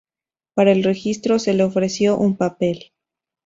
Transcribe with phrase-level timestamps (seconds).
[0.55, 2.85] Para el registro, se le ofreció un papel.